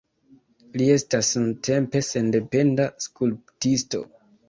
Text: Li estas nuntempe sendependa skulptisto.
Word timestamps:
Li 0.81 0.87
estas 0.93 1.29
nuntempe 1.43 2.03
sendependa 2.09 2.91
skulptisto. 3.09 4.07